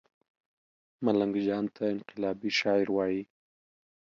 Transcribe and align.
ملنګ 1.03 1.33
جان 1.47 1.65
ته 1.75 1.83
انقلابي 1.93 2.51
شاعر 2.59 2.87
وايي 2.95 3.21